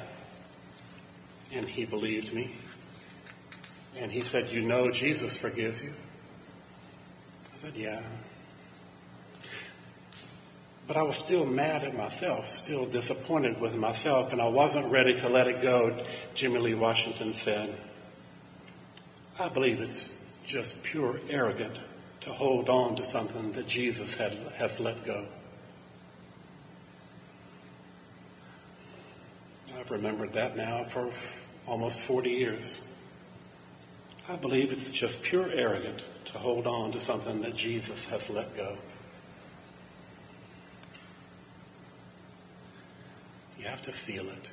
And 1.53 1.67
he 1.69 1.85
believed 1.85 2.33
me. 2.33 2.51
And 3.97 4.11
he 4.11 4.23
said, 4.23 4.51
You 4.51 4.63
know 4.63 4.91
Jesus 4.91 5.37
forgives 5.37 5.83
you. 5.83 5.93
I 7.53 7.59
said, 7.59 7.77
Yeah. 7.77 8.03
But 10.87 10.97
I 10.97 11.03
was 11.03 11.17
still 11.17 11.45
mad 11.45 11.85
at 11.85 11.95
myself, 11.95 12.49
still 12.49 12.87
disappointed 12.87 13.61
with 13.61 13.75
myself, 13.75 14.33
and 14.33 14.41
I 14.41 14.49
wasn't 14.49 14.91
ready 14.91 15.15
to 15.17 15.29
let 15.29 15.47
it 15.47 15.61
go. 15.61 16.03
Jimmy 16.33 16.61
Lee 16.61 16.75
Washington 16.75 17.35
said, 17.35 17.79
I 19.39 19.51
believe 19.51 19.83
it's 19.83 20.15
just 20.47 20.83
pure 20.83 21.21
arrogant 21.29 21.79
to 22.21 22.31
hold 22.31 22.69
on 22.69 22.97
to 22.97 23.03
something 23.03 23.53
that 23.53 23.67
Jesus 23.67 24.17
had, 24.17 24.33
has 24.57 24.81
let 24.81 25.05
go. 25.05 25.25
I've 29.79 29.91
remembered 29.91 30.33
that 30.33 30.57
now 30.57 30.85
for 30.85 31.11
almost 31.67 32.01
40 32.01 32.31
years. 32.31 32.81
I 34.29 34.37
believe 34.37 34.73
it's 34.73 34.91
just 34.91 35.23
pure 35.23 35.49
arrogant 35.51 36.03
to 36.27 36.39
hold 36.39 36.67
on 36.67 36.93
to 36.93 37.01
something 37.01 37.43
that 37.43 37.55
Jesus 37.55 38.07
has 38.09 38.29
let 38.29 38.55
go. 38.57 38.77
You 43.59 43.65
have 43.67 43.83
to 43.83 43.93
feel 43.93 44.29
it. 44.29 44.51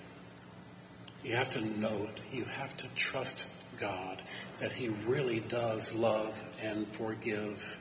You 1.23 1.35
have 1.35 1.49
to 1.51 1.65
know 1.79 2.07
it. 2.09 2.21
You 2.31 2.45
have 2.45 2.75
to 2.77 2.87
trust 2.95 3.47
God, 3.79 4.21
that 4.59 4.71
He 4.71 4.89
really 5.07 5.39
does 5.41 5.93
love 5.93 6.43
and 6.61 6.87
forgive. 6.87 7.79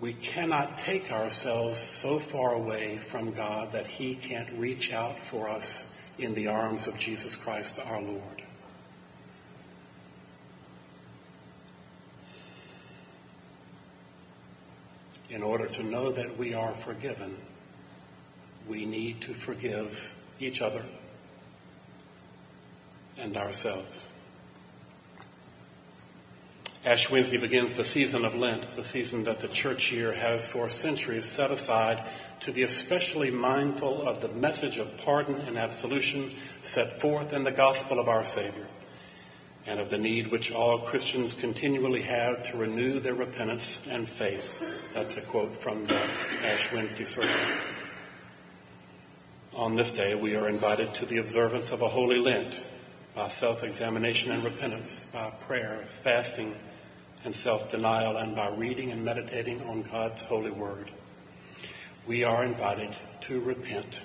We 0.00 0.14
cannot 0.14 0.76
take 0.76 1.12
ourselves 1.12 1.78
so 1.78 2.18
far 2.18 2.54
away 2.54 2.98
from 2.98 3.32
God 3.32 3.72
that 3.72 3.86
He 3.86 4.14
can't 4.14 4.50
reach 4.52 4.92
out 4.92 5.18
for 5.18 5.48
us 5.48 5.98
in 6.18 6.34
the 6.34 6.48
arms 6.48 6.86
of 6.86 6.98
Jesus 6.98 7.36
Christ 7.36 7.78
our 7.86 8.00
Lord. 8.00 8.42
In 15.28 15.42
order 15.42 15.66
to 15.66 15.82
know 15.82 16.10
that 16.10 16.36
we 16.36 16.54
are 16.54 16.74
forgiven, 16.74 17.38
we 18.68 18.84
need 18.84 19.20
to 19.22 19.34
forgive 19.34 20.12
each 20.40 20.60
other 20.60 20.82
and 23.20 23.36
ourselves. 23.36 24.08
Ash 26.82 27.10
Wednesday 27.10 27.36
begins 27.36 27.74
the 27.74 27.84
season 27.84 28.24
of 28.24 28.34
Lent, 28.34 28.74
the 28.74 28.86
season 28.86 29.24
that 29.24 29.40
the 29.40 29.48
church 29.48 29.92
year 29.92 30.14
has 30.14 30.48
for 30.48 30.66
centuries 30.70 31.26
set 31.26 31.50
aside 31.50 32.02
to 32.40 32.52
be 32.52 32.62
especially 32.62 33.30
mindful 33.30 34.08
of 34.08 34.22
the 34.22 34.28
message 34.28 34.78
of 34.78 34.96
pardon 34.96 35.34
and 35.42 35.58
absolution 35.58 36.32
set 36.62 36.98
forth 36.98 37.34
in 37.34 37.44
the 37.44 37.50
gospel 37.50 37.98
of 37.98 38.08
our 38.08 38.24
Savior, 38.24 38.66
and 39.66 39.78
of 39.78 39.90
the 39.90 39.98
need 39.98 40.28
which 40.28 40.52
all 40.52 40.78
Christians 40.78 41.34
continually 41.34 42.00
have 42.00 42.42
to 42.44 42.56
renew 42.56 42.98
their 42.98 43.14
repentance 43.14 43.82
and 43.90 44.08
faith. 44.08 44.50
That's 44.94 45.18
a 45.18 45.20
quote 45.20 45.54
from 45.54 45.84
the 45.84 46.00
Ash 46.44 46.72
Wednesday 46.72 47.04
service. 47.04 47.56
On 49.54 49.74
this 49.74 49.92
day, 49.92 50.14
we 50.14 50.34
are 50.34 50.48
invited 50.48 50.94
to 50.94 51.04
the 51.04 51.18
observance 51.18 51.72
of 51.72 51.82
a 51.82 51.88
holy 51.88 52.18
Lent 52.18 52.58
by 53.20 53.28
self-examination 53.28 54.32
and 54.32 54.42
repentance, 54.42 55.04
by 55.12 55.28
prayer, 55.46 55.84
fasting, 56.02 56.54
and 57.22 57.36
self-denial, 57.36 58.16
and 58.16 58.34
by 58.34 58.48
reading 58.48 58.90
and 58.92 59.04
meditating 59.04 59.62
on 59.64 59.82
God's 59.82 60.22
holy 60.22 60.50
word. 60.50 60.90
We 62.06 62.24
are 62.24 62.42
invited 62.42 62.96
to 63.20 63.38
repent, 63.40 64.00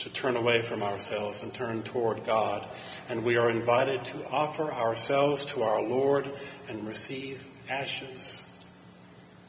to 0.00 0.10
turn 0.10 0.36
away 0.36 0.60
from 0.60 0.82
ourselves 0.82 1.44
and 1.44 1.54
turn 1.54 1.84
toward 1.84 2.26
God. 2.26 2.66
And 3.08 3.22
we 3.22 3.36
are 3.36 3.48
invited 3.48 4.04
to 4.06 4.28
offer 4.28 4.72
ourselves 4.72 5.44
to 5.44 5.62
our 5.62 5.80
Lord 5.80 6.28
and 6.68 6.84
receive 6.84 7.46
ashes 7.68 8.44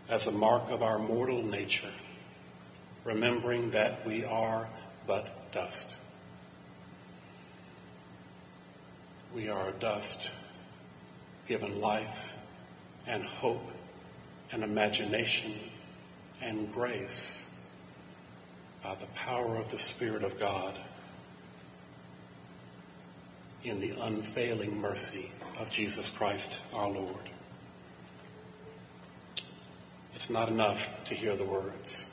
as 0.08 0.28
a 0.28 0.32
mark 0.32 0.70
of 0.70 0.84
our 0.84 1.00
mortal 1.00 1.42
nature, 1.42 1.90
remembering 3.06 3.72
that 3.72 4.06
we 4.06 4.24
are 4.24 4.70
but 5.08 5.52
dust. 5.52 5.96
We 9.38 9.50
are 9.50 9.70
dust 9.70 10.32
given 11.48 11.80
life 11.80 12.34
and 13.06 13.22
hope 13.22 13.70
and 14.52 14.64
imagination 14.64 15.54
and 16.42 16.74
grace 16.74 17.56
by 18.84 18.96
the 18.96 19.06
power 19.14 19.58
of 19.58 19.70
the 19.70 19.78
Spirit 19.78 20.24
of 20.24 20.40
God 20.40 20.76
in 23.64 23.80
the 23.80 23.94
unfailing 24.02 24.82
mercy 24.82 25.32
of 25.60 25.70
Jesus 25.70 26.10
Christ 26.10 26.58
our 26.74 26.90
Lord. 26.90 27.30
It's 30.16 30.32
not 30.32 30.50
enough 30.50 30.90
to 31.06 31.14
hear 31.14 31.36
the 31.36 31.46
words. 31.46 32.10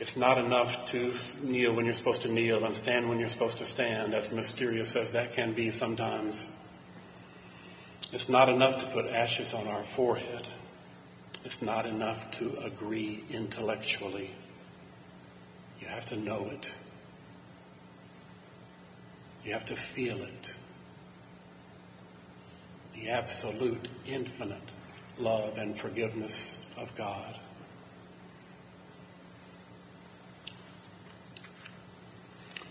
It's 0.00 0.16
not 0.16 0.38
enough 0.38 0.86
to 0.86 1.12
kneel 1.42 1.74
when 1.74 1.84
you're 1.84 1.92
supposed 1.92 2.22
to 2.22 2.32
kneel 2.32 2.64
and 2.64 2.74
stand 2.74 3.10
when 3.10 3.20
you're 3.20 3.28
supposed 3.28 3.58
to 3.58 3.66
stand, 3.66 4.14
as 4.14 4.32
mysterious 4.32 4.96
as 4.96 5.12
that 5.12 5.34
can 5.34 5.52
be 5.52 5.70
sometimes. 5.70 6.50
It's 8.10 8.30
not 8.30 8.48
enough 8.48 8.78
to 8.80 8.86
put 8.86 9.06
ashes 9.06 9.52
on 9.52 9.68
our 9.68 9.82
forehead. 9.82 10.46
It's 11.44 11.60
not 11.60 11.84
enough 11.84 12.30
to 12.32 12.56
agree 12.64 13.24
intellectually. 13.30 14.30
You 15.80 15.86
have 15.88 16.06
to 16.06 16.16
know 16.16 16.48
it. 16.50 16.72
You 19.44 19.52
have 19.52 19.66
to 19.66 19.76
feel 19.76 20.22
it. 20.22 20.54
The 22.94 23.10
absolute, 23.10 23.88
infinite 24.06 24.62
love 25.18 25.58
and 25.58 25.78
forgiveness 25.78 26.66
of 26.78 26.94
God. 26.96 27.39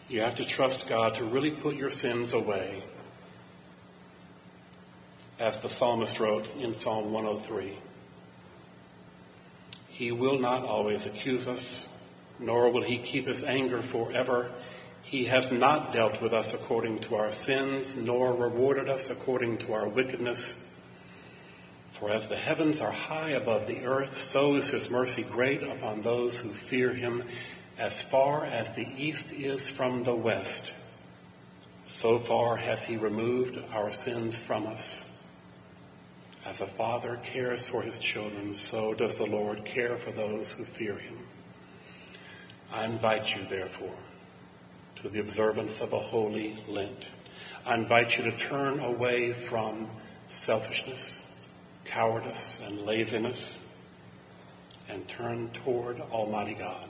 You 0.09 0.21
have 0.21 0.35
to 0.35 0.45
trust 0.45 0.89
God 0.89 1.13
to 1.15 1.23
really 1.23 1.51
put 1.51 1.75
your 1.75 1.91
sins 1.91 2.33
away 2.33 2.81
as 5.39 5.59
the 5.59 5.69
psalmist 5.69 6.19
wrote 6.19 6.47
in 6.57 6.73
Psalm 6.73 7.13
103. 7.13 7.77
He 9.89 10.11
will 10.11 10.39
not 10.39 10.63
always 10.63 11.05
accuse 11.05 11.47
us, 11.47 11.87
nor 12.39 12.71
will 12.71 12.81
he 12.81 12.97
keep 12.97 13.27
his 13.27 13.43
anger 13.43 13.83
forever. 13.83 14.49
He 15.03 15.25
has 15.25 15.51
not 15.51 15.93
dealt 15.93 16.19
with 16.23 16.33
us 16.33 16.55
according 16.55 16.99
to 17.01 17.15
our 17.15 17.31
sins, 17.31 17.95
nor 17.95 18.33
rewarded 18.33 18.89
us 18.89 19.11
according 19.11 19.59
to 19.59 19.73
our 19.73 19.87
wickedness. 19.87 20.65
For 21.91 22.09
as 22.09 22.27
the 22.29 22.35
heavens 22.35 22.81
are 22.81 22.91
high 22.91 23.31
above 23.31 23.67
the 23.67 23.85
earth, 23.85 24.19
so 24.19 24.55
is 24.55 24.69
his 24.69 24.89
mercy 24.89 25.21
great 25.21 25.61
upon 25.61 26.01
those 26.01 26.39
who 26.39 26.49
fear 26.49 26.93
him. 26.93 27.23
As 27.79 28.01
far 28.01 28.43
as 28.43 28.73
the 28.73 28.89
east 28.97 29.31
is 29.31 29.69
from 29.69 30.03
the 30.03 30.13
west, 30.13 30.73
so 31.85 32.19
far 32.19 32.57
has 32.57 32.83
he 32.83 32.97
removed 32.97 33.57
our 33.71 33.89
sins 33.89 34.37
from 34.37 34.67
us. 34.67 35.09
As 36.45 36.59
a 36.59 36.67
father 36.67 37.17
cares 37.23 37.69
for 37.69 37.81
his 37.81 37.97
children, 37.97 38.53
so 38.53 38.93
does 38.93 39.15
the 39.15 39.25
Lord 39.25 39.63
care 39.63 39.95
for 39.95 40.11
those 40.11 40.51
who 40.51 40.65
fear 40.65 40.97
him. 40.97 41.17
I 42.69 42.83
invite 42.83 43.33
you, 43.33 43.45
therefore, 43.45 43.95
to 44.97 45.07
the 45.07 45.21
observance 45.21 45.79
of 45.79 45.93
a 45.93 45.99
holy 45.99 46.57
Lent. 46.67 47.07
I 47.65 47.75
invite 47.75 48.17
you 48.17 48.25
to 48.25 48.35
turn 48.35 48.81
away 48.81 49.31
from 49.31 49.89
selfishness, 50.27 51.25
cowardice, 51.85 52.61
and 52.61 52.81
laziness, 52.81 53.65
and 54.89 55.07
turn 55.07 55.49
toward 55.51 56.01
Almighty 56.01 56.55
God. 56.55 56.89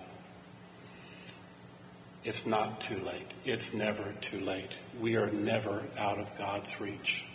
It's 2.23 2.45
not 2.45 2.81
too 2.81 2.97
late. 2.97 3.27
It's 3.45 3.73
never 3.73 4.13
too 4.21 4.39
late. 4.39 4.71
We 4.99 5.15
are 5.15 5.31
never 5.31 5.83
out 5.97 6.17
of 6.17 6.37
God's 6.37 6.79
reach. 6.81 7.25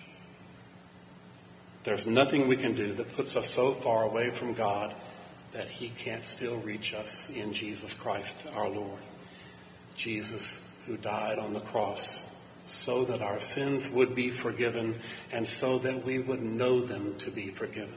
There's 1.84 2.06
nothing 2.06 2.48
we 2.48 2.56
can 2.56 2.74
do 2.74 2.92
that 2.94 3.14
puts 3.14 3.36
us 3.36 3.48
so 3.48 3.72
far 3.72 4.04
away 4.04 4.30
from 4.30 4.54
God 4.54 4.94
that 5.52 5.68
he 5.68 5.90
can't 5.90 6.24
still 6.24 6.56
reach 6.58 6.94
us 6.94 7.30
in 7.30 7.52
Jesus 7.52 7.94
Christ 7.94 8.46
our 8.54 8.68
Lord. 8.68 9.00
Jesus 9.94 10.62
who 10.86 10.96
died 10.96 11.38
on 11.38 11.54
the 11.54 11.60
cross 11.60 12.24
so 12.64 13.04
that 13.04 13.22
our 13.22 13.40
sins 13.40 13.88
would 13.90 14.14
be 14.14 14.30
forgiven 14.30 14.98
and 15.32 15.46
so 15.46 15.78
that 15.78 16.04
we 16.04 16.18
would 16.18 16.42
know 16.42 16.80
them 16.80 17.14
to 17.18 17.30
be 17.30 17.48
forgiven. 17.48 17.94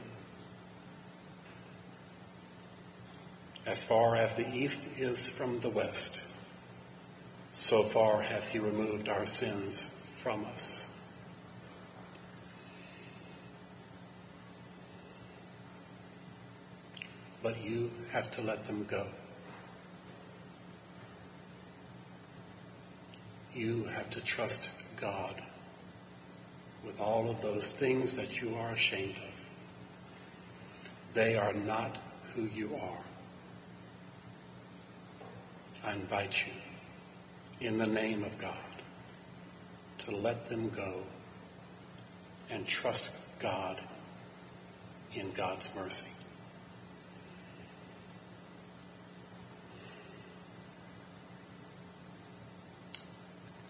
As 3.66 3.82
far 3.82 4.16
as 4.16 4.36
the 4.36 4.54
east 4.54 4.88
is 4.98 5.30
from 5.30 5.60
the 5.60 5.68
west, 5.68 6.20
so 7.52 7.82
far 7.82 8.22
has 8.22 8.48
he 8.48 8.58
removed 8.58 9.08
our 9.08 9.26
sins 9.26 9.90
from 10.04 10.44
us. 10.46 10.88
but 17.42 17.62
you 17.64 17.90
have 18.10 18.30
to 18.32 18.42
let 18.42 18.66
them 18.66 18.84
go. 18.88 19.06
You 23.54 23.84
have 23.84 24.10
to 24.10 24.20
trust 24.20 24.70
God 25.00 25.34
with 26.84 27.00
all 27.00 27.30
of 27.30 27.40
those 27.40 27.72
things 27.72 28.16
that 28.16 28.40
you 28.40 28.54
are 28.56 28.70
ashamed 28.70 29.16
of. 29.16 31.14
They 31.14 31.36
are 31.36 31.52
not 31.54 31.96
who 32.34 32.44
you 32.44 32.76
are. 32.76 32.98
I 35.84 35.94
invite 35.94 36.46
you, 36.46 36.52
in 37.60 37.78
the 37.78 37.86
name 37.86 38.22
of 38.22 38.38
God, 38.38 38.54
to 39.98 40.16
let 40.16 40.48
them 40.48 40.70
go 40.70 41.02
and 42.50 42.66
trust 42.66 43.10
God 43.40 43.80
in 45.14 45.32
God's 45.32 45.68
mercy. 45.74 46.06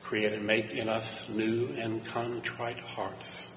Create 0.03 0.33
and 0.33 0.47
make 0.47 0.71
in 0.71 0.89
us 0.89 1.29
new 1.29 1.69
and 1.77 2.05
contrite 2.07 2.79
hearts, 2.81 3.51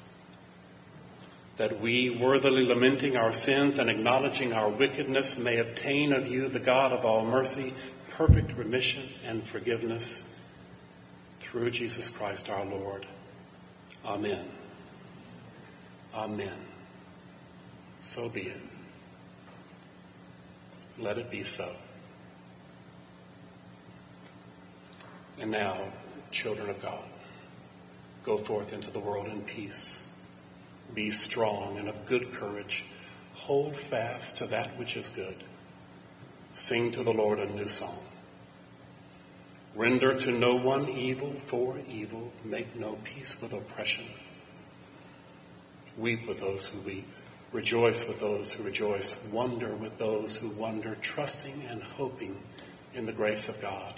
that 1.58 1.80
we, 1.80 2.10
worthily 2.10 2.66
lamenting 2.66 3.16
our 3.16 3.32
sins 3.32 3.80
and 3.80 3.90
acknowledging 3.90 4.52
our 4.52 4.70
wickedness, 4.70 5.38
may 5.38 5.58
obtain 5.60 6.12
of 6.12 6.28
you, 6.28 6.50
the 6.50 6.60
God 6.60 6.92
of 6.92 7.06
all 7.06 7.26
mercy, 7.26 7.74
perfect 8.28 8.56
remission 8.56 9.10
and 9.26 9.44
forgiveness 9.44 10.24
through 11.40 11.72
Jesus 11.72 12.08
Christ 12.08 12.52
our 12.52 12.64
Lord. 12.64 13.08
Amen. 14.06 14.46
Amen. 16.14 16.54
So 18.00 18.30
be 18.30 18.42
it. 18.42 18.62
Let 21.00 21.18
it 21.18 21.32
be 21.32 21.42
so. 21.42 21.68
And 25.40 25.50
now, 25.50 25.80
children 26.30 26.70
of 26.70 26.80
God. 26.80 27.04
Go 28.24 28.38
forth 28.38 28.72
into 28.72 28.92
the 28.92 29.00
world 29.00 29.30
in 29.30 29.42
peace. 29.42 30.08
Be 30.94 31.10
strong 31.10 31.80
and 31.80 31.90
of 31.90 32.06
good 32.06 32.32
courage. 32.34 32.86
Hold 33.34 33.76
fast 33.76 34.38
to 34.38 34.46
that 34.46 34.78
which 34.78 34.96
is 34.96 35.10
good. 35.10 35.38
Sing 36.54 36.92
to 36.92 37.02
the 37.02 37.14
Lord 37.14 37.40
a 37.40 37.48
new 37.48 37.68
song. 37.68 37.98
Render 39.76 40.18
to 40.20 40.32
no 40.32 40.56
one 40.56 40.90
evil 40.90 41.34
for 41.40 41.78
evil. 41.88 42.32
Make 42.44 42.76
no 42.76 42.98
peace 43.04 43.42
with 43.42 43.54
oppression. 43.54 44.06
Weep 45.98 46.28
with 46.28 46.40
those 46.40 46.68
who 46.68 46.80
weep. 46.82 47.08
Rejoice 47.54 48.08
with 48.08 48.20
those 48.20 48.54
who 48.54 48.64
rejoice. 48.64 49.22
Wonder 49.32 49.74
with 49.76 49.98
those 49.98 50.38
who 50.38 50.50
wonder, 50.50 50.98
trusting 51.02 51.64
and 51.70 51.82
hoping 51.82 52.42
in 52.94 53.06
the 53.06 53.14
grace 53.14 53.50
of 53.50 53.62
God. 53.62 53.94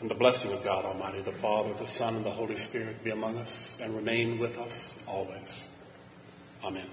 And 0.00 0.10
the 0.10 0.14
blessing 0.14 0.52
of 0.52 0.64
God 0.64 0.84
Almighty, 0.84 1.20
the 1.20 1.32
Father, 1.32 1.72
the 1.74 1.86
Son, 1.86 2.16
and 2.16 2.24
the 2.24 2.30
Holy 2.30 2.56
Spirit 2.56 3.04
be 3.04 3.10
among 3.10 3.38
us 3.38 3.78
and 3.80 3.94
remain 3.94 4.38
with 4.38 4.58
us 4.58 5.02
always. 5.06 5.68
Amen. 6.64 6.86